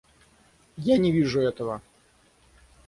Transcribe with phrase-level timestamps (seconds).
[0.77, 1.79] Я не вижу этого.